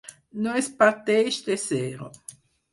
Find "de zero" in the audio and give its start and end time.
1.51-2.11